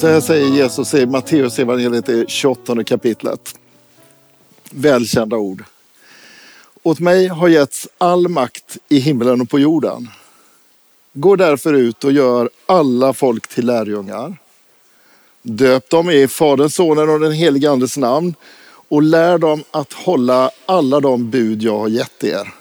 [0.00, 3.54] Så här säger Jesus i Matteus evangeliet i 28 kapitlet.
[4.70, 5.64] Välkända ord.
[6.82, 10.08] Åt mig har getts all makt i himlen och på jorden.
[11.12, 14.36] Gå därför ut och gör alla folk till lärjungar.
[15.42, 18.34] Döp dem i Faderns, Sonens och den helige Andes namn
[18.88, 22.54] och lär dem att hålla alla de bud jag har gett er.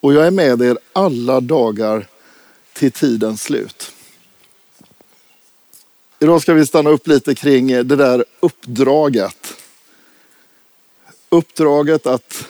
[0.00, 2.06] Och jag är med er alla dagar
[2.72, 3.87] till tidens slut.
[6.20, 9.54] Idag ska vi stanna upp lite kring det där uppdraget.
[11.28, 12.46] Uppdraget att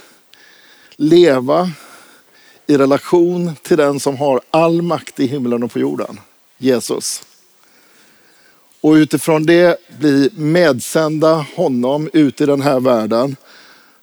[0.96, 1.70] leva
[2.66, 6.20] i relation till den som har all makt i himlen och på jorden,
[6.58, 7.22] Jesus.
[8.80, 13.36] Och utifrån det bli medsända honom ut i den här världen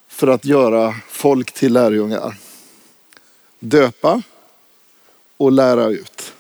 [0.08, 2.38] för att göra folk till lärjungar.
[3.60, 4.22] Döpa
[5.38, 6.34] och lära ut.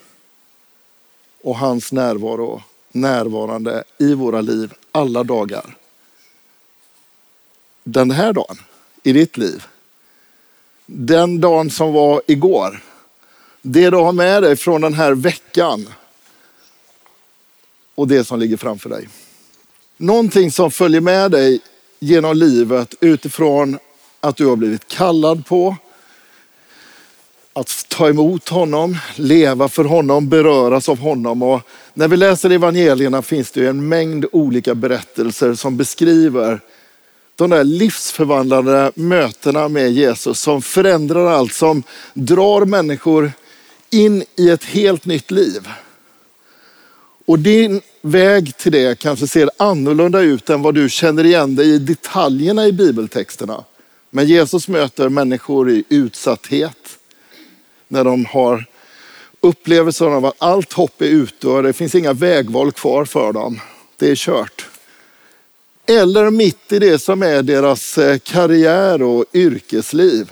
[1.41, 2.63] Och hans närvaro
[2.95, 5.77] närvarande i våra liv alla dagar.
[7.83, 8.57] Den här dagen
[9.03, 9.65] i ditt liv.
[10.85, 12.83] Den dagen som var igår.
[13.61, 15.89] Det du har med dig från den här veckan.
[17.95, 19.09] Och det som ligger framför dig.
[19.97, 21.59] Någonting som följer med dig
[21.99, 23.79] genom livet utifrån
[24.19, 25.75] att du har blivit kallad på,
[27.57, 31.43] att ta emot honom, leva för honom, beröras av honom.
[31.43, 31.61] Och
[31.93, 36.59] när vi läser evangelierna finns det en mängd olika berättelser som beskriver
[37.35, 43.31] de där livsförvandlande mötena med Jesus som förändrar allt, som drar människor
[43.89, 45.67] in i ett helt nytt liv.
[47.25, 51.69] Och din väg till det kanske ser annorlunda ut än vad du känner igen dig
[51.69, 53.63] i detaljerna i bibeltexterna.
[54.09, 56.97] Men Jesus möter människor i utsatthet,
[57.87, 58.65] när de har
[59.41, 63.59] upplevelsen av att allt hopp är ute och det finns inga vägval kvar för dem.
[63.97, 64.67] Det är kört.
[65.87, 70.31] Eller mitt i det som är deras eh, karriär och yrkesliv.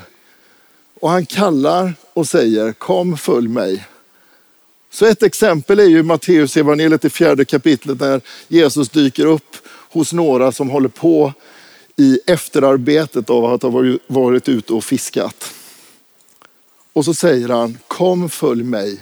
[0.99, 3.85] Och han kallar och säger kom följ mig.
[4.91, 9.55] Så ett exempel är ju Matteus evangeliet i fjärde kapitlet när Jesus dyker upp
[9.89, 11.33] hos några som håller på
[11.95, 15.53] i efterarbetet av att ha varit ute och fiskat.
[16.93, 18.99] Och så säger han, kom följ mig.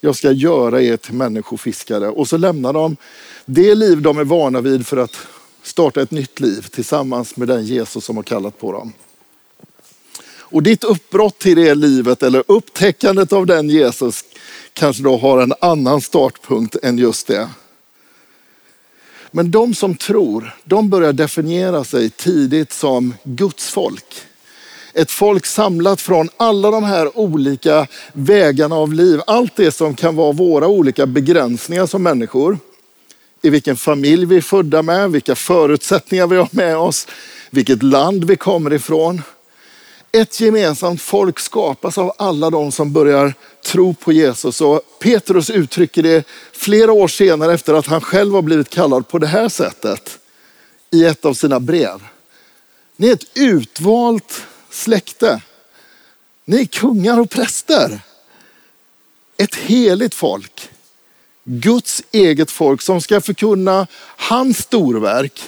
[0.00, 2.08] Jag ska göra er till människofiskare.
[2.08, 2.96] Och så lämnar de
[3.44, 5.16] det liv de är vana vid för att
[5.62, 8.92] starta ett nytt liv tillsammans med den Jesus som har kallat på dem.
[10.50, 14.24] Och ditt uppbrott till det livet eller upptäckandet av den Jesus
[14.72, 17.48] kanske då har en annan startpunkt än just det.
[19.30, 24.27] Men de som tror, de börjar definiera sig tidigt som Guds folk
[24.98, 29.20] ett folk samlat från alla de här olika vägarna av liv.
[29.26, 32.58] Allt det som kan vara våra olika begränsningar som människor.
[33.42, 37.06] I vilken familj vi är födda med, vilka förutsättningar vi har med oss,
[37.50, 39.22] vilket land vi kommer ifrån.
[40.12, 43.34] Ett gemensamt folk skapas av alla de som börjar
[43.66, 44.60] tro på Jesus.
[44.60, 49.18] Och Petrus uttrycker det flera år senare efter att han själv har blivit kallad på
[49.18, 50.18] det här sättet
[50.90, 52.02] i ett av sina brev.
[52.96, 55.42] Ni är ett utvalt släkte.
[56.44, 58.00] Ni är kungar och präster.
[59.36, 60.70] Ett heligt folk.
[61.44, 63.86] Guds eget folk som ska förkunna
[64.16, 65.42] hans storverk.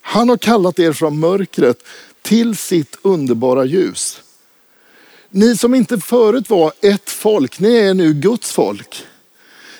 [0.00, 1.78] Han har kallat er från mörkret
[2.22, 4.22] till sitt underbara ljus.
[5.30, 9.06] Ni som inte förut var ett folk, ni är nu Guds folk.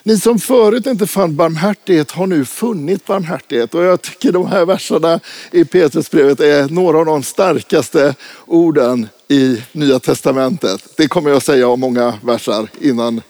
[0.04, 3.74] Ni som förut inte fann barmhärtighet har nu funnit barmhärtighet.
[3.74, 5.20] Och jag tycker de här verserna
[5.50, 8.14] i Petrusbrevet är några av de starkaste
[8.46, 10.84] orden i Nya Testamentet.
[10.96, 13.22] Det kommer jag säga om många verser innan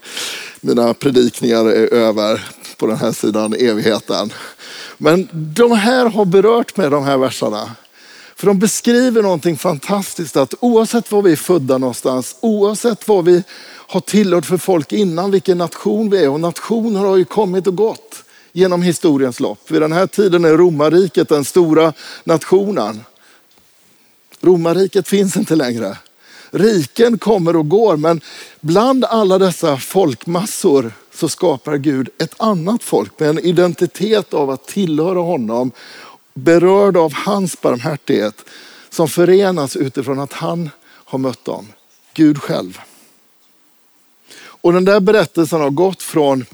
[0.61, 2.41] mina predikningar är över
[2.77, 4.33] på den här sidan evigheten.
[4.99, 7.71] Men de här har berört mig, de här verserna.
[8.37, 13.43] För de beskriver någonting fantastiskt att oavsett var vi är födda någonstans, oavsett var vi
[13.93, 16.29] har tillhört för folk innan, vilken nation vi är.
[16.29, 19.71] Och nationer har ju kommit och gått genom historiens lopp.
[19.71, 21.93] Vid den här tiden är romarriket den stora
[22.25, 23.05] nationen.
[24.41, 25.99] Romarriket finns inte längre.
[26.51, 28.21] Riken kommer och går, men
[28.61, 34.67] bland alla dessa folkmassor så skapar Gud ett annat folk med en identitet av att
[34.67, 35.71] tillhöra honom,
[36.35, 38.45] berörd av hans barmhärtighet,
[38.91, 41.67] som förenas utifrån att han har mött dem,
[42.15, 42.81] Gud själv.
[44.63, 46.45] Och den där berättelsen har gått från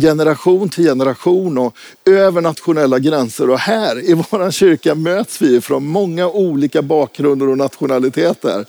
[0.00, 3.50] generation till generation och över nationella gränser.
[3.50, 8.66] Och här i vår kyrka möts vi från många olika bakgrunder och nationaliteter.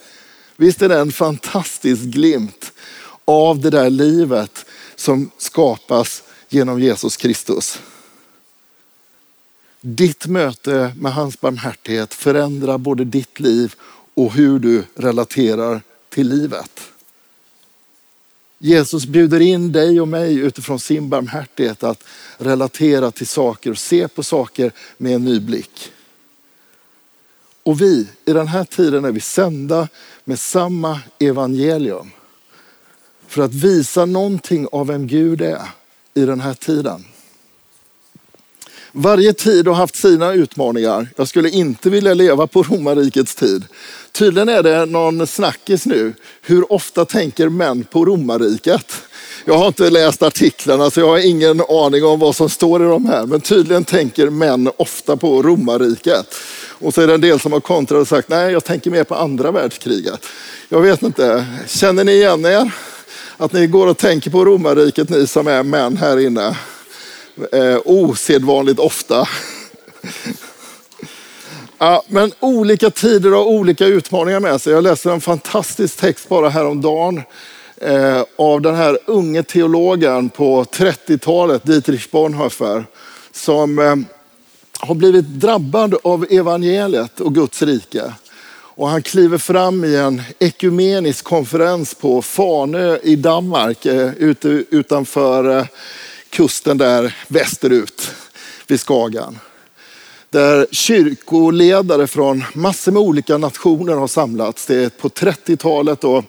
[0.57, 2.71] Visst är det en fantastisk glimt
[3.25, 4.65] av det där livet
[4.95, 7.79] som skapas genom Jesus Kristus.
[9.81, 13.73] Ditt möte med hans barmhärtighet förändrar både ditt liv
[14.13, 16.81] och hur du relaterar till livet.
[18.61, 22.03] Jesus bjuder in dig och mig utifrån sin barmhärtighet att
[22.37, 25.91] relatera till saker och se på saker med en ny blick.
[27.63, 29.87] Och vi, i den här tiden är vi sända
[30.23, 32.11] med samma evangelium
[33.27, 35.61] för att visa någonting av vem Gud är
[36.13, 37.05] i den här tiden.
[38.91, 41.07] Varje tid har haft sina utmaningar.
[41.15, 43.65] Jag skulle inte vilja leva på romarrikets tid.
[44.11, 46.13] Tydligen är det någon snackis nu.
[46.41, 48.93] Hur ofta tänker män på romarriket?
[49.45, 52.85] Jag har inte läst artiklarna så jag har ingen aning om vad som står i
[52.85, 53.25] de här.
[53.25, 56.35] Men tydligen tänker män ofta på romarriket.
[56.69, 59.03] Och så är det en del som har kontrat och sagt, nej jag tänker mer
[59.03, 60.25] på andra världskriget.
[60.69, 62.71] Jag vet inte, känner ni igen er?
[63.37, 66.57] Att ni går och tänker på romarriket, ni som är män här inne?
[67.51, 69.27] Eh, osedvanligt ofta.
[71.81, 74.73] Ja, men olika tider har olika utmaningar med sig.
[74.73, 77.21] Jag läste en fantastisk text bara häromdagen
[77.77, 82.85] eh, av den här unge teologen på 30-talet, Dietrich Bonhoeffer,
[83.31, 83.95] som eh,
[84.79, 88.13] har blivit drabbad av evangeliet och Guds rike.
[88.51, 95.57] Och han kliver fram i en ekumenisk konferens på Fanö i Danmark, eh, ute, utanför
[95.57, 95.65] eh,
[96.29, 98.11] kusten där västerut
[98.67, 99.39] vid Skagan.
[100.31, 104.65] Där kyrkoledare från massor med olika nationer har samlats.
[104.65, 106.23] Det är på 30-talet och,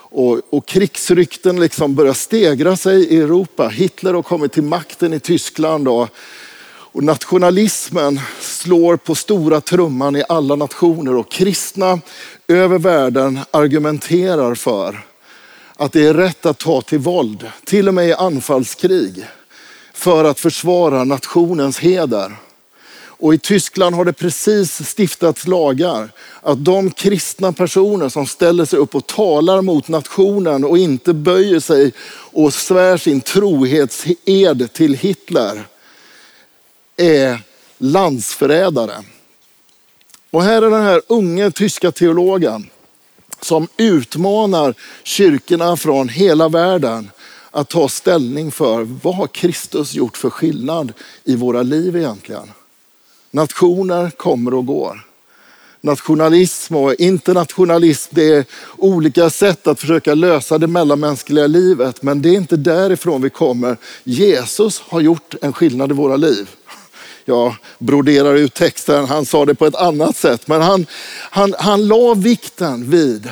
[0.00, 3.68] och, och krigsrykten liksom börjar stegra sig i Europa.
[3.68, 6.08] Hitler har kommit till makten i Tyskland och,
[6.92, 12.00] och nationalismen slår på stora trumman i alla nationer och kristna
[12.48, 15.00] över världen argumenterar för
[15.76, 19.26] att det är rätt att ta till våld, till och med i anfallskrig,
[19.94, 22.36] för att försvara nationens heder.
[23.20, 26.10] Och i Tyskland har det precis stiftats lagar
[26.42, 31.60] att de kristna personer som ställer sig upp och talar mot nationen och inte böjer
[31.60, 31.92] sig
[32.32, 35.66] och svär sin trohetsed till Hitler
[36.96, 37.40] är
[37.78, 39.04] landsförrädare.
[40.30, 42.70] Och här är den här unge tyska teologen
[43.40, 47.10] som utmanar kyrkorna från hela världen
[47.50, 50.92] att ta ställning för vad har Kristus gjort för skillnad
[51.24, 52.50] i våra liv egentligen?
[53.30, 55.04] Nationer kommer och går.
[55.80, 58.44] Nationalism och internationalism, det är
[58.76, 62.02] olika sätt att försöka lösa det mellanmänskliga livet.
[62.02, 63.76] Men det är inte därifrån vi kommer.
[64.04, 66.48] Jesus har gjort en skillnad i våra liv.
[67.24, 70.48] Jag broderar ut texten, han sa det på ett annat sätt.
[70.48, 70.86] Men han,
[71.30, 73.30] han, han la vikten vid,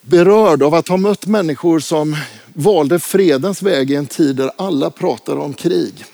[0.00, 2.16] berörd av att ha mött människor som
[2.54, 6.04] valde fredens väg i en tid där alla pratade om krig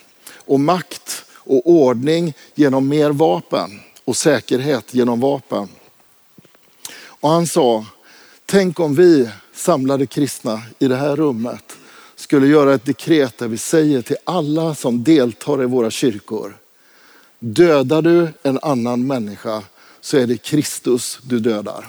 [0.46, 5.68] och makt och ordning genom mer vapen och säkerhet genom vapen.
[7.06, 7.86] Och han sa,
[8.46, 11.76] tänk om vi samlade kristna i det här rummet
[12.16, 16.56] skulle göra ett dekret där vi säger till alla som deltar i våra kyrkor,
[17.38, 19.62] dödar du en annan människa
[20.00, 21.88] så är det Kristus du dödar.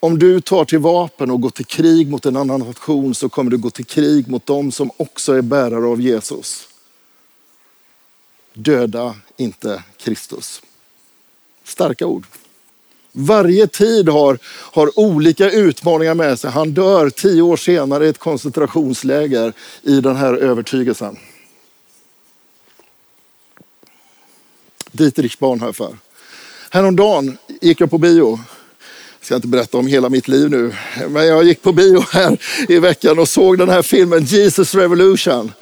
[0.00, 3.50] Om du tar till vapen och går till krig mot en annan nation så kommer
[3.50, 6.68] du gå till krig mot dem som också är bärare av Jesus.
[8.54, 10.62] Döda inte Kristus.
[11.64, 12.26] Starka ord.
[13.12, 16.50] Varje tid har, har olika utmaningar med sig.
[16.50, 21.16] Han dör tio år senare i ett koncentrationsläger i den här övertygelsen.
[24.92, 25.96] Dietrich Bonhoeffer.
[26.70, 28.40] Häromdagen gick jag på bio.
[29.18, 30.72] Jag ska inte berätta om hela mitt liv nu,
[31.08, 35.52] men jag gick på bio här i veckan och såg den här filmen Jesus Revolution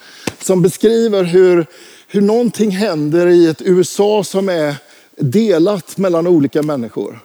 [0.41, 1.65] som beskriver hur
[2.13, 4.75] hur någonting händer i ett USA som är
[5.17, 7.19] delat mellan olika människor.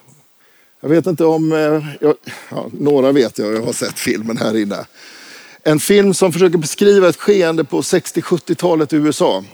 [0.81, 2.15] Jag vet inte om, eh, jag,
[2.51, 4.87] ja, några vet jag, jag har sett filmen här inne.
[5.63, 9.45] En film som försöker beskriva ett skeende på 60-70-talet i USA.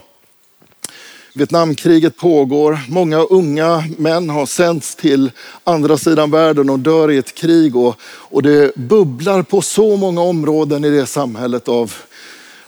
[1.33, 2.79] Vietnamkriget pågår.
[2.89, 5.31] Många unga män har sänts till
[5.63, 7.75] andra sidan världen och dör i ett krig.
[7.75, 11.93] Och, och det bubblar på så många områden i det samhället av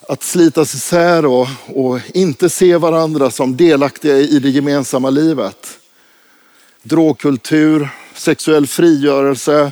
[0.08, 5.80] att slitas isär och, och inte se varandra som delaktiga i det gemensamma livet.
[6.84, 9.72] Drogkultur, sexuell frigörelse,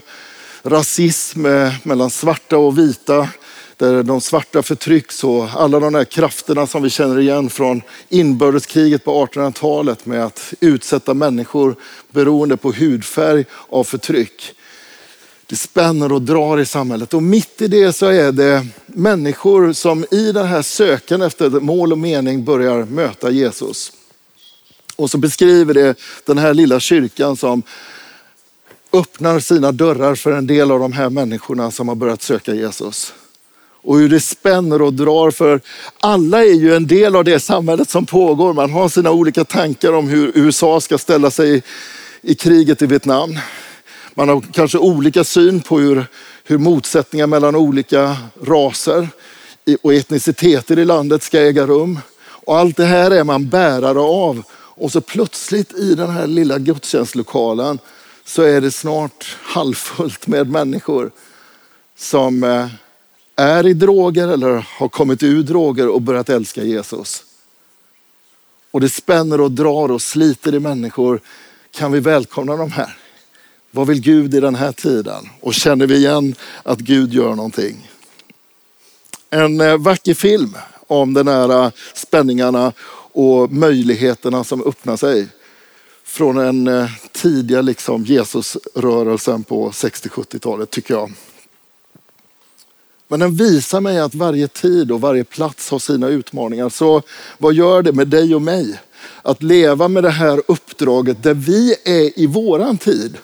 [0.63, 3.30] rasism eh, mellan svarta och vita,
[3.78, 9.04] där de svarta förtrycks och alla de där krafterna som vi känner igen från inbördeskriget
[9.04, 11.75] på 1800-talet med att utsätta människor
[12.12, 14.56] beroende på hudfärg av förtryck.
[15.46, 20.06] Det spänner och drar i samhället och mitt i det så är det människor som
[20.12, 23.92] i den här söken efter mål och mening börjar möta Jesus.
[24.96, 25.96] Och så beskriver det
[26.26, 27.64] den här lilla kyrkan som
[28.94, 33.14] öppnar sina dörrar för en del av de här människorna som har börjat söka Jesus.
[33.84, 35.62] Och hur det spänner och drar för
[36.00, 38.54] alla är ju en del av det samhället som pågår.
[38.54, 41.64] Man har sina olika tankar om hur USA ska ställa sig
[42.22, 43.40] i kriget i Vietnam.
[44.14, 46.06] Man har kanske olika syn på hur,
[46.44, 49.08] hur motsättningar mellan olika raser
[49.82, 52.00] och etniciteter i landet ska äga rum.
[52.20, 54.44] Och allt det här är man bärare av.
[54.76, 57.80] Och så plötsligt i den här lilla gudstjänstlokalen
[58.26, 61.12] så är det snart halvfullt med människor
[61.98, 62.68] som eh,
[63.36, 67.24] är i droger eller har kommit ur droger och börjat älska Jesus.
[68.72, 71.22] Och det spänner och drar och sliter i människor.
[71.72, 72.98] Kan vi välkomna de här?
[73.75, 75.30] Vad vill Gud i den här tiden?
[75.42, 77.92] Och känner vi igen att Gud gör någonting?
[79.30, 82.74] En eh, vacker film om de här spänningarna
[83.13, 85.27] och möjligheterna som öppnar sig
[86.03, 91.12] från den eh, tidiga liksom Jesusrörelsen på 60-70-talet tycker jag.
[93.08, 96.70] Men den visar mig att varje tid och varje plats har sina utmaningar.
[96.70, 97.01] Så
[97.38, 98.80] vad gör det med dig och mig?
[99.22, 103.18] Att leva med det här uppdraget där vi är i våran tid.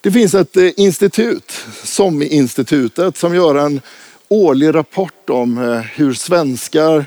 [0.00, 1.52] Det finns ett eh, institut,
[1.84, 3.80] SOM-institutet, som gör en
[4.28, 7.06] årlig rapport om eh, hur svenskar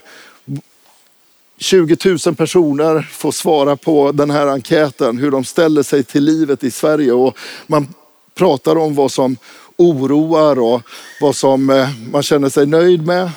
[1.57, 6.63] 20 000 personer får svara på den här enkäten, hur de ställer sig till livet
[6.63, 7.12] i Sverige.
[7.12, 7.93] Och man
[8.36, 9.38] pratar om vad som
[9.77, 10.81] oroar och
[11.21, 13.31] vad som eh, man känner sig nöjd med.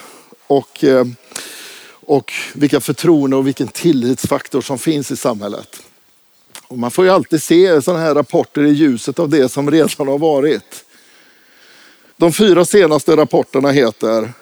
[0.47, 0.85] Och,
[2.01, 5.83] och vilka förtroende och vilken tillitsfaktor som finns i samhället.
[6.69, 10.09] Och man får ju alltid se sådana här rapporter i ljuset av det som redan
[10.09, 10.85] har varit.
[12.17, 14.33] De fyra senaste rapporterna heter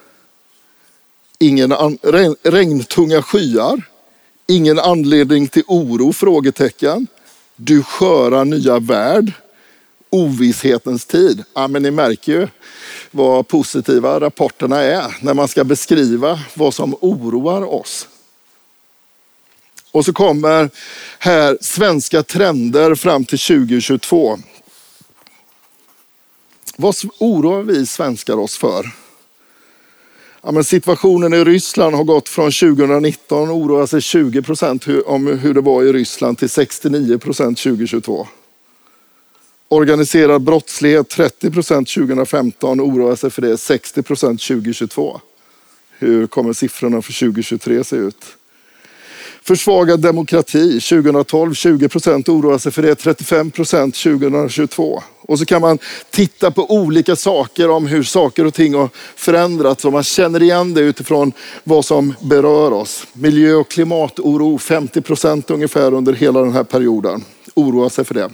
[1.39, 3.83] Ingen an, regn, regntunga skyar.
[4.47, 6.13] Ingen anledning till oro?
[6.13, 7.07] frågetecken.
[7.57, 9.33] Du sköra nya värld.
[10.11, 11.45] Ovisshetens tid.
[11.55, 12.49] Ja, men ni märker ju
[13.11, 18.09] vad positiva rapporterna är när man ska beskriva vad som oroar oss.
[19.93, 20.71] Och så kommer
[21.19, 24.39] här svenska trender fram till 2022.
[26.77, 28.91] Vad oroar vi svenskar oss för?
[30.43, 35.55] Ja, men situationen i Ryssland har gått från 2019 oroar sig 20 procent om hur
[35.55, 38.27] det var i Ryssland till 69 procent 2022.
[39.69, 45.21] Organiserad brottslighet 30 procent 2015, oroar sig för det 60 procent 2022.
[45.99, 48.37] Hur kommer siffrorna för 2023 se ut?
[49.45, 55.03] Försvagad demokrati 2012, 20 procent oroar sig för det, 35 procent 2022.
[55.21, 55.79] Och så kan man
[56.11, 60.75] titta på olika saker om hur saker och ting har förändrats och man känner igen
[60.75, 61.33] det utifrån
[61.65, 63.07] vad som berör oss.
[63.13, 67.25] Miljö och klimatoro 50 procent ungefär under hela den här perioden.
[67.55, 68.31] Oroar sig för det.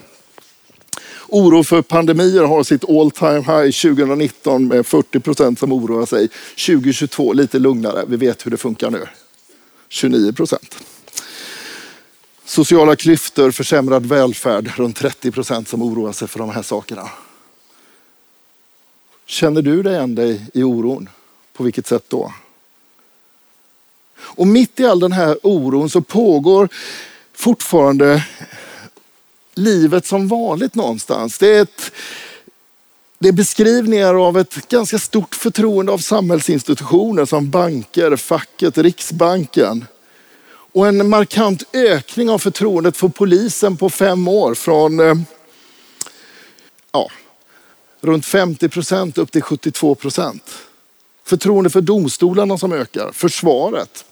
[1.28, 6.28] Oro för pandemier har sitt all time high 2019 med 40 procent som oroar sig.
[6.66, 9.06] 2022 lite lugnare, vi vet hur det funkar nu.
[9.88, 10.76] 29 procent.
[12.48, 17.10] Sociala klyftor, försämrad välfärd, runt 30 procent som oroar sig för de här sakerna.
[19.26, 21.08] Känner du dig igen dig i oron?
[21.52, 22.32] På vilket sätt då?
[24.18, 26.68] Och mitt i all den här oron så pågår
[27.34, 28.26] fortfarande
[29.54, 31.38] livet som vanligt någonstans.
[31.38, 31.92] Det är, ett,
[33.18, 39.86] det är beskrivningar av ett ganska stort förtroende av samhällsinstitutioner som banker, facket, Riksbanken.
[40.72, 45.14] Och en markant ökning av förtroendet för polisen på fem år från eh,
[46.92, 47.10] ja,
[48.00, 50.50] runt 50 procent upp till 72 procent.
[51.25, 54.04] Förtroende för domstolarna som ökar, försvaret.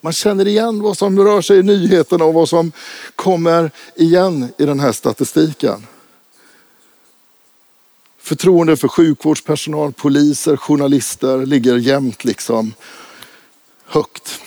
[0.00, 2.72] Man känner igen vad som rör sig i nyheterna och vad som
[3.16, 5.86] kommer igen i den här statistiken.
[8.18, 12.74] Förtroende för sjukvårdspersonal, poliser, journalister ligger jämnt liksom
[13.84, 14.40] högt.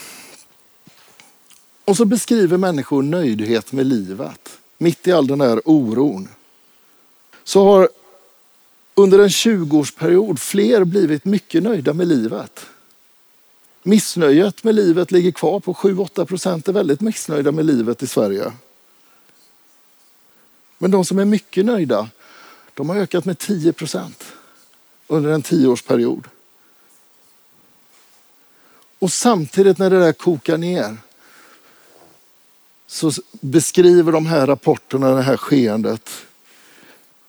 [1.86, 4.58] Och så beskriver människor nöjdhet med livet.
[4.78, 6.30] Mitt i all den här oron.
[7.44, 7.90] Så har
[8.96, 12.66] under en 20-årsperiod fler blivit mycket nöjda med livet.
[13.84, 18.52] Missnöjet med livet ligger kvar på 7-8 procent är väldigt missnöjda med livet i Sverige.
[20.78, 22.10] Men de som är mycket nöjda,
[22.74, 24.24] de har ökat med 10 procent
[25.08, 26.28] under en tioårsperiod.
[29.00, 30.98] Och samtidigt när det där kokar ner
[32.88, 36.10] så beskriver de här rapporterna det här skeendet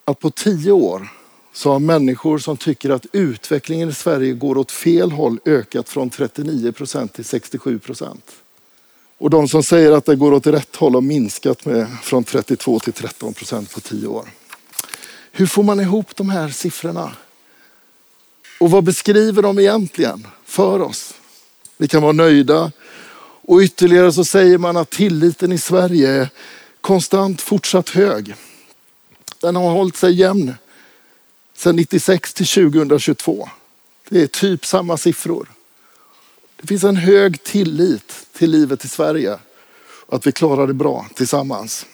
[0.04, 1.08] att på tio år
[1.52, 6.10] så har människor som tycker att utvecklingen i Sverige går åt fel håll ökat från
[6.10, 8.30] 39 procent till 67 procent.
[9.18, 12.78] Och de som säger att det går åt rätt håll har minskat med från 32
[12.78, 14.28] till 13 procent på tio år.
[15.32, 17.12] Hur får man ihop de här siffrorna?
[18.60, 21.14] Och vad beskriver de egentligen för oss?
[21.76, 22.72] Vi kan vara nöjda.
[23.46, 26.28] Och ytterligare så säger man att tilliten i Sverige är
[26.80, 28.34] konstant fortsatt hög.
[29.40, 30.54] Den har hållit sig jämn
[31.56, 33.48] sedan 96 till 2022.
[34.08, 35.48] Det är typ samma siffror.
[36.60, 39.38] Det finns en hög tillit till livet i Sverige
[40.06, 41.86] och att vi klarar det bra tillsammans.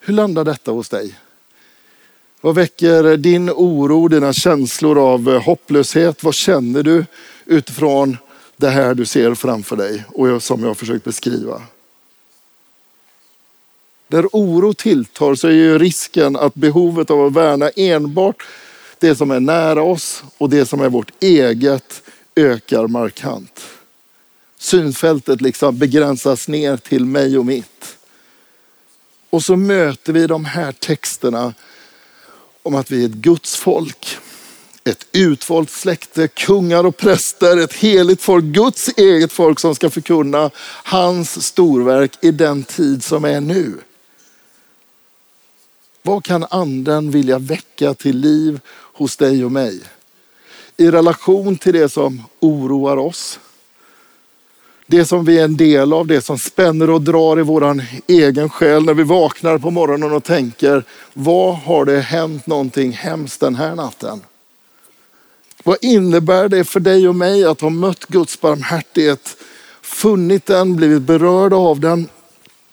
[0.00, 1.14] Hur landar detta hos dig?
[2.40, 6.24] Vad väcker din oro, dina känslor av hopplöshet?
[6.24, 7.06] Vad känner du
[7.44, 8.16] utifrån
[8.56, 11.62] det här du ser framför dig och som jag har försökt beskriva?
[14.08, 18.46] Där oro tilltar så är ju risken att behovet av att värna enbart
[18.98, 22.02] det som är nära oss och det som är vårt eget
[22.36, 23.60] ökar markant.
[24.58, 27.96] Synfältet liksom begränsas ner till mig och mitt.
[29.30, 31.54] Och så möter vi de här texterna
[32.62, 34.18] om att vi är ett Guds folk.
[34.84, 40.50] Ett utvalt släkte, kungar och präster, ett heligt folk, Guds eget folk som ska förkunna
[40.84, 43.74] hans storverk i den tid som är nu.
[46.02, 49.80] Vad kan anden vilja väcka till liv hos dig och mig?
[50.76, 53.38] I relation till det som oroar oss.
[54.86, 58.50] Det som vi är en del av, det som spänner och drar i vår egen
[58.50, 63.54] själ när vi vaknar på morgonen och tänker, vad har det hänt någonting hemskt den
[63.54, 64.22] här natten?
[65.64, 69.36] Vad innebär det för dig och mig att ha mött Guds barmhärtighet,
[69.82, 72.08] funnit den, blivit berörda av den?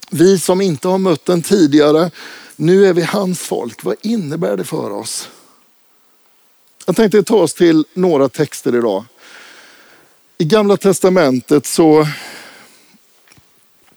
[0.09, 2.11] Vi som inte har mött den tidigare,
[2.55, 3.83] nu är vi hans folk.
[3.83, 5.29] Vad innebär det för oss?
[6.85, 9.05] Jag tänkte ta oss till några texter idag.
[10.37, 12.07] I gamla testamentet så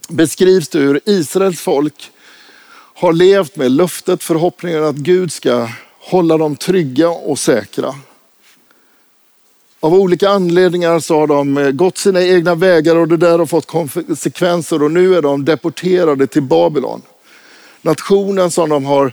[0.09, 2.11] beskrivs det hur Israels folk
[2.95, 5.69] har levt med löftet, förhoppningen att Gud ska
[6.01, 7.95] hålla dem trygga och säkra.
[9.85, 13.47] Av olika anledningar så har de eh, gått sina egna vägar och det där har
[13.47, 17.03] fått konsekvenser och nu är de deporterade till Babylon.
[17.83, 19.13] Nationen som de har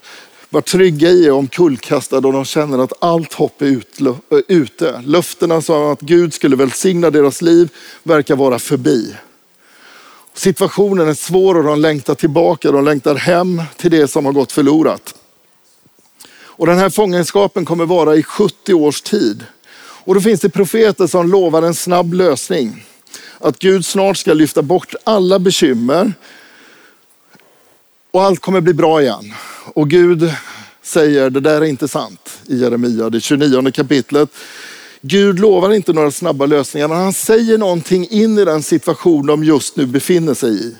[0.49, 5.01] varit trygga i är omkullkastad och de känner att allt hopp är eh, ute.
[5.05, 7.69] Löftena alltså som att Gud skulle välsigna deras liv
[8.03, 9.15] verkar vara förbi.
[10.33, 14.51] Situationen är svår och de längtar tillbaka, de längtar hem till det som har gått
[14.51, 15.15] förlorat.
[16.33, 19.45] Och den här fångenskapen kommer vara i 70 års tid.
[20.03, 22.85] Och då finns det profeter som lovar en snabb lösning.
[23.39, 26.13] Att Gud snart ska lyfta bort alla bekymmer
[28.11, 29.33] och allt kommer bli bra igen.
[29.73, 30.33] Och Gud
[30.81, 34.29] säger, det där är inte sant i Jeremia, det 29 kapitlet.
[35.01, 39.43] Gud lovar inte några snabba lösningar, men han säger någonting in i den situation de
[39.43, 40.75] just nu befinner sig i.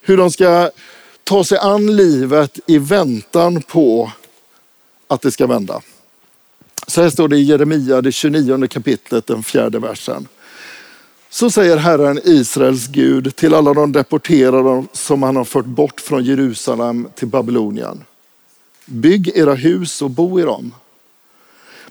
[0.00, 0.70] Hur de ska
[1.24, 4.12] ta sig an livet i väntan på
[5.08, 5.80] att det ska vända.
[6.92, 10.28] Så här står det i Jeremia, det 29 kapitlet, den fjärde versen.
[11.30, 16.24] Så säger Herren Israels Gud till alla de deporterade som han har fört bort från
[16.24, 18.04] Jerusalem till Babylonien.
[18.86, 20.74] Bygg era hus och bo i dem.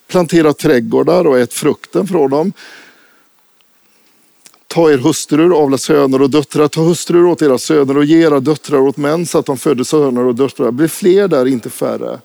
[0.08, 2.54] Plantera trädgårdar och ät frukten från dem.
[4.68, 6.68] Ta er hustrur, avla söner och döttrar.
[6.68, 9.84] Ta hustrur åt era söner och ge era döttrar åt män så att de föder
[9.84, 10.72] söner och döttrar.
[10.72, 12.20] Bli fler där, inte färre.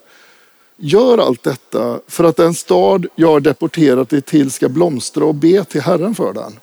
[0.76, 5.34] Gör allt detta för att den stad jag har deporterat dig till ska blomstra och
[5.34, 6.58] be till Herren för den.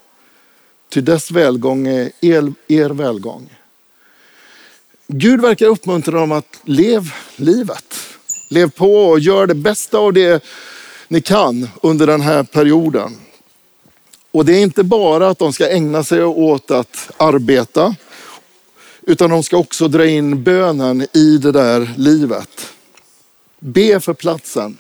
[0.90, 3.50] Ty dess välgång är er, er välgång.
[5.08, 7.96] Gud verkar uppmuntra dem att lev livet.
[8.50, 10.44] Lev på och gör det bästa av det
[11.08, 13.18] ni kan under den här perioden.
[14.32, 17.96] Och det är inte bara att de ska ägna sig åt att arbeta,
[19.02, 22.74] utan de ska också dra in bönen i det där livet.
[23.64, 24.78] Be för platsen.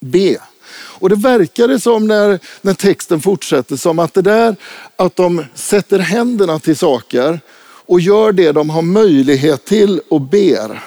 [0.00, 0.38] Be
[0.74, 4.56] Och det verkade som när, när texten fortsätter som att det där
[4.96, 7.40] att de sätter händerna till saker
[7.86, 10.82] och gör det de har möjlighet till och ber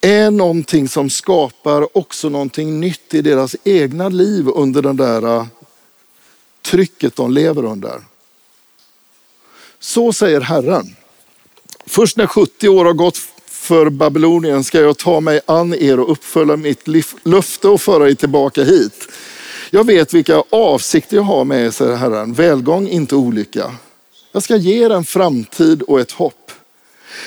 [0.00, 5.46] är någonting som skapar också någonting nytt i deras egna liv under det där äh,
[6.62, 8.00] trycket de lever under.
[9.78, 10.96] Så säger Herren.
[11.86, 13.18] Först när 70 år har gått
[13.66, 16.88] för Babylonien ska jag ta mig an er och uppfylla mitt
[17.22, 19.08] löfte och föra er tillbaka hit.
[19.70, 22.32] Jag vet vilka avsikter jag har med er, säger Herren.
[22.32, 23.72] Välgång, inte olycka.
[24.32, 26.52] Jag ska ge er en framtid och ett hopp.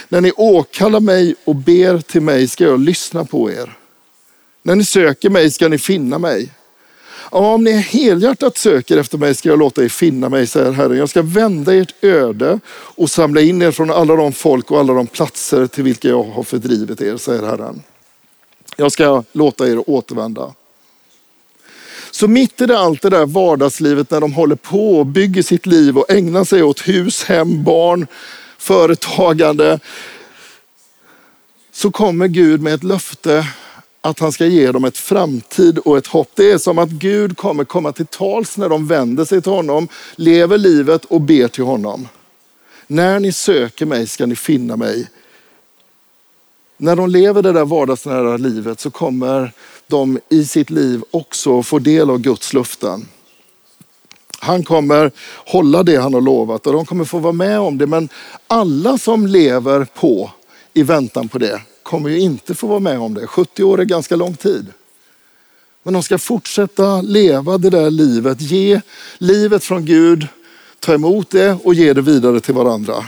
[0.10, 3.78] När ni åkallar mig och ber till mig ska jag lyssna på er.
[4.63, 6.52] När ni söker mig ska ni finna mig.
[7.32, 10.98] Ja, om ni helhjärtat söker efter mig ska jag låta er finna mig, säger Herren.
[10.98, 14.94] Jag ska vända ert öde och samla in er från alla de folk och alla
[14.94, 17.84] de platser till vilka jag har fördrivit er, säger Herren.
[18.76, 20.54] Jag ska låta er återvända.
[22.12, 25.65] Så mitt i det, allt det där vardagslivet när de håller på och bygger sitt
[25.65, 28.08] liv och ägnar sig åt hus, hem, barn,
[28.58, 29.80] företagande.
[31.72, 33.46] Så kommer Gud med ett löfte
[34.01, 36.31] att han ska ge dem ett framtid och ett hopp.
[36.35, 39.88] Det är som att Gud kommer komma till tals när de vänder sig till honom,
[40.15, 42.07] lever livet och ber till honom.
[42.88, 45.07] När ni söker mig ska ni finna mig.
[46.77, 49.51] När de lever det där vardagsnära livet så kommer
[49.88, 53.07] de i sitt liv också få del av Guds luften.
[54.39, 55.12] Han kommer
[55.45, 57.88] hålla det han har lovat och de kommer få vara med om det.
[57.88, 58.09] Men
[58.47, 60.31] alla som lever på
[60.73, 63.28] i väntan på det kommer ju inte få vara med om det.
[63.28, 64.65] 70 år är ganska lång tid.
[65.84, 68.82] Men de ska fortsätta leva det där livet, ge
[69.17, 70.28] livet från Gud,
[70.80, 73.06] ta emot det och ge det vidare till varandra.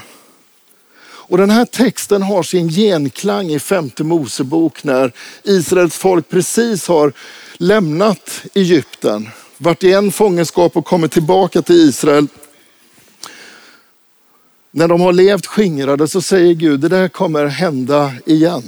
[1.03, 5.13] Och den här texten har sin genklang i femte Mosebok när
[5.43, 7.13] Israels folk precis har
[7.57, 12.27] lämnat Egypten, varit i en fångenskap och kommit tillbaka till Israel.
[14.71, 18.63] När de har levt skingrade så säger Gud, det där kommer hända igen.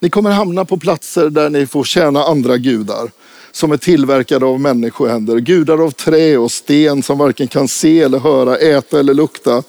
[0.00, 3.10] Ni kommer hamna på platser där ni får tjäna andra gudar
[3.52, 5.38] som är tillverkade av människohänder.
[5.38, 9.62] Gudar av trä och sten som varken kan se eller höra, äta eller lukta.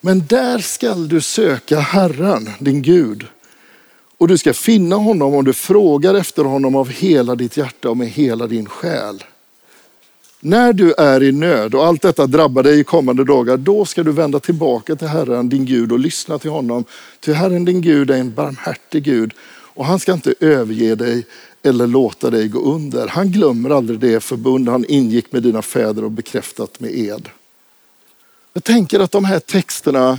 [0.00, 3.26] Men där skall du söka Herren, din Gud.
[4.18, 7.96] Och du ska finna honom om du frågar efter honom av hela ditt hjärta och
[7.96, 9.24] med hela din själ.
[10.46, 14.02] När du är i nöd och allt detta drabbar dig i kommande dagar, då ska
[14.02, 16.84] du vända tillbaka till Herren din Gud och lyssna till honom.
[17.20, 21.26] Ty Herren din Gud är en barmhärtig Gud och han ska inte överge dig
[21.62, 23.08] eller låta dig gå under.
[23.08, 27.28] Han glömmer aldrig det förbund han ingick med dina fäder och bekräftat med ed.
[28.52, 30.18] Jag tänker att de här texterna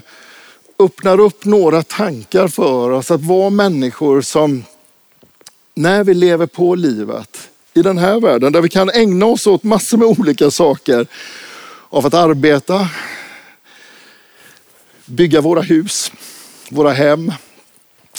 [0.80, 4.64] öppnar upp några tankar för oss att vara människor som
[5.76, 9.64] när vi lever på livet i den här världen där vi kan ägna oss åt
[9.64, 11.08] massor med olika saker.
[11.90, 12.90] Av att arbeta,
[15.06, 16.12] bygga våra hus,
[16.70, 17.32] våra hem,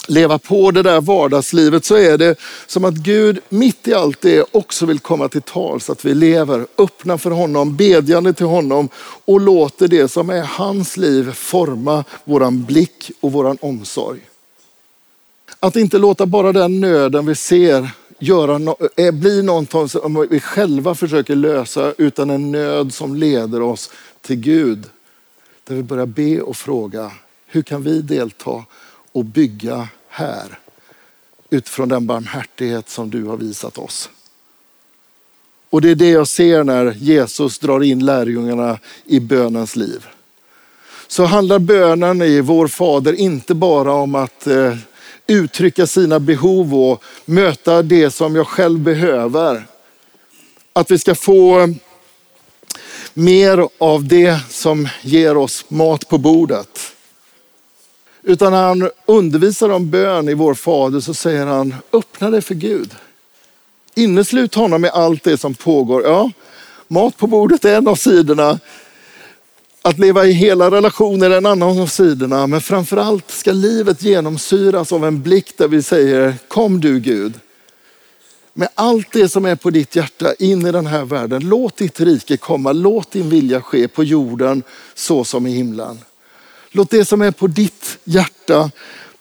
[0.09, 4.45] leva på det där vardagslivet så är det som att Gud mitt i allt det
[4.53, 5.91] också vill komma till tals.
[5.91, 8.89] Att vi lever öppna för honom, bedjande till honom
[9.25, 14.21] och låter det som är hans liv forma våran blick och våran omsorg.
[15.61, 20.41] Att inte låta bara den nöden vi ser göra no eh, bli någonting som vi
[20.41, 24.85] själva försöker lösa utan en nöd som leder oss till Gud.
[25.65, 27.13] Där vi börjar be och fråga,
[27.47, 28.65] hur kan vi delta
[29.13, 30.59] och bygga här
[31.51, 34.11] utifrån den barmhärtighet som du har visat oss.
[35.71, 40.07] Och det är det jag ser när Jesus drar in lärjungarna i bönens liv.
[41.09, 44.77] Så handlar bönen i vår Fader inte bara om att eh,
[45.29, 49.67] uttrycka sina behov och möta det som jag själv behöver.
[50.73, 51.75] Att vi ska få
[53.15, 56.93] mer av det som ger oss mat på bordet.
[58.23, 62.55] Utan när han undervisar om bön i vår Fader så säger han, öppna dig för
[62.55, 62.95] Gud.
[63.95, 66.03] Inneslut honom i allt det som pågår.
[66.03, 66.31] Ja,
[66.89, 68.59] mat på bordet är en av sidorna.
[69.89, 72.47] Att leva i hela relationer är en annan av sidorna.
[72.47, 77.33] Men framförallt ska livet genomsyras av en blick där vi säger, kom du Gud.
[78.53, 81.49] Med allt det som är på ditt hjärta in i den här världen.
[81.49, 84.63] Låt ditt rike komma, låt din vilja ske på jorden
[84.95, 85.99] så som i himlen.
[86.71, 88.71] Låt det som är på ditt hjärta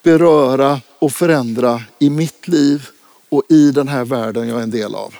[0.03, 2.87] beröra och förändra i mitt liv
[3.29, 5.13] och i den här världen jag är en del av.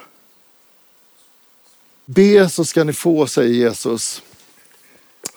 [2.04, 4.22] Be så ska ni få, säger Jesus.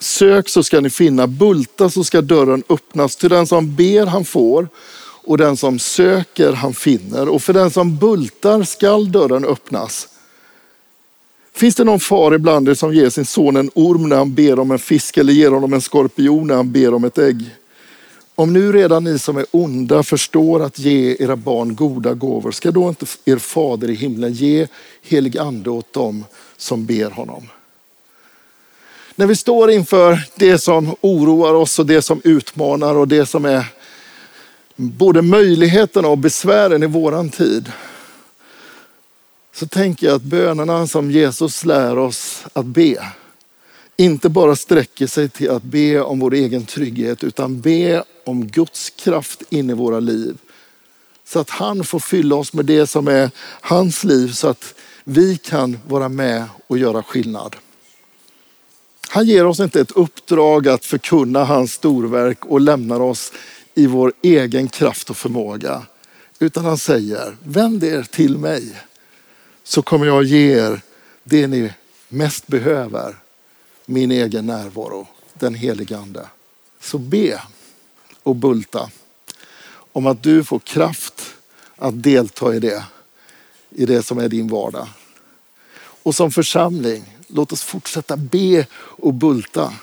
[0.02, 3.16] Sök så ska ni finna, bulta så ska dörren öppnas.
[3.16, 4.68] Till den som ber han får
[5.24, 10.08] och den som söker han finner och för den som bultar skall dörren öppnas.
[11.54, 14.58] Finns det någon far ibland er som ger sin son en orm när han ber
[14.58, 17.50] om en fisk eller ger honom en skorpion när han ber om ett ägg?
[18.34, 22.70] Om nu redan ni som är onda förstår att ge era barn goda gåvor, ska
[22.70, 24.66] då inte er fader i himlen ge
[25.02, 26.24] helig ande åt dem
[26.56, 27.42] som ber honom?
[29.14, 33.44] När vi står inför det som oroar oss och det som utmanar och det som
[33.44, 33.66] är
[34.76, 37.72] både möjligheterna och besvären i våran tid.
[39.54, 43.06] Så tänker jag att bönerna som Jesus lär oss att be,
[43.96, 48.90] inte bara sträcker sig till att be om vår egen trygghet, utan be om Guds
[48.90, 50.36] kraft in i våra liv.
[51.24, 55.36] Så att han får fylla oss med det som är hans liv, så att vi
[55.36, 57.56] kan vara med och göra skillnad.
[59.12, 63.32] Han ger oss inte ett uppdrag att förkunna hans storverk och lämnar oss
[63.74, 65.86] i vår egen kraft och förmåga.
[66.38, 68.76] Utan han säger, vänd er till mig
[69.64, 70.80] så kommer jag ge er
[71.24, 71.72] det ni
[72.08, 73.16] mest behöver.
[73.86, 76.26] Min egen närvaro, den helige ande.
[76.80, 77.42] Så be
[78.22, 78.90] och bulta
[79.92, 81.34] om att du får kraft
[81.76, 82.84] att delta i det,
[83.70, 84.88] i det som är din vardag.
[86.02, 89.74] Och som församling, låt oss fortsätta be och bulta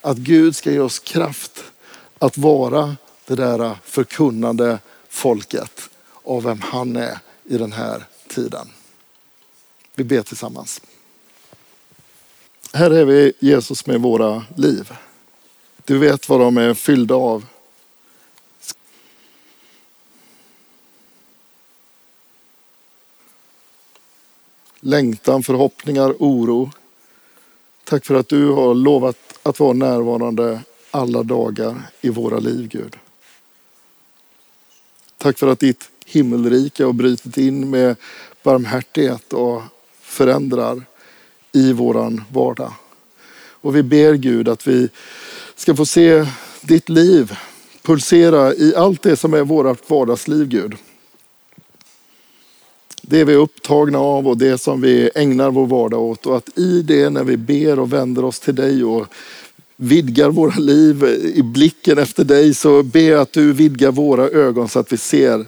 [0.00, 1.64] att Gud ska ge oss kraft
[2.18, 5.90] att vara det där förkunnande folket
[6.22, 8.68] av vem han är i den här tiden.
[9.94, 10.80] Vi ber tillsammans.
[12.72, 14.92] Här är vi Jesus med våra liv.
[15.84, 17.46] Du vet vad de är fyllda av.
[24.80, 26.70] Längtan, förhoppningar, oro.
[27.88, 32.96] Tack för att du har lovat att vara närvarande alla dagar i våra liv, Gud.
[35.18, 37.96] Tack för att ditt himmelrike har brutit in med
[38.42, 39.62] barmhärtighet och
[40.00, 40.82] förändrar
[41.52, 42.72] i våran vardag.
[43.60, 44.88] Och vi ber Gud att vi
[45.54, 46.26] ska få se
[46.62, 47.38] ditt liv
[47.82, 50.76] pulsera i allt det som är vårt vardagsliv Gud.
[53.10, 56.58] Det vi är upptagna av och det som vi ägnar vår vardag åt och att
[56.58, 59.06] i det när vi ber och vänder oss till dig och
[59.76, 64.68] vidgar våra liv i blicken efter dig så ber jag att du vidgar våra ögon
[64.68, 65.46] så att vi ser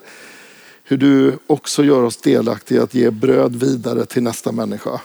[0.85, 5.01] hur du också gör oss delaktiga att ge bröd vidare till nästa människa.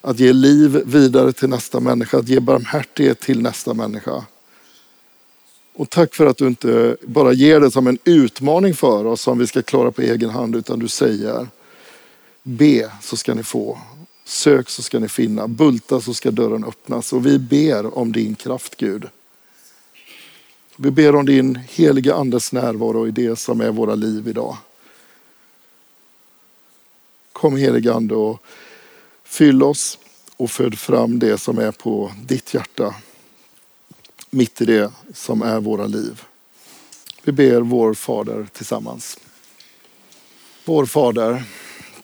[0.00, 4.24] Att ge liv vidare till nästa människa, att ge barmhärtighet till nästa människa.
[5.74, 9.38] Och tack för att du inte bara ger det som en utmaning för oss som
[9.38, 11.46] vi ska klara på egen hand, utan du säger
[12.48, 13.78] be så ska ni få.
[14.24, 15.48] Sök så ska ni finna.
[15.48, 17.12] Bulta så ska dörren öppnas.
[17.12, 19.08] Och vi ber om din kraft Gud.
[20.76, 24.56] Vi ber om din heliga andes närvaro i det som är våra liv idag.
[27.32, 28.42] Kom heliga ande och
[29.24, 29.98] fyll oss
[30.36, 32.94] och föd fram det som är på ditt hjärta.
[34.30, 36.22] Mitt i det som är våra liv.
[37.22, 39.18] Vi ber vår Fader tillsammans.
[40.64, 41.44] Vår Fader,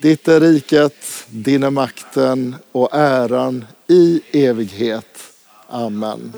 [0.00, 5.18] Ditt är riket, din är makten och äran i evighet.
[5.68, 6.32] Amen.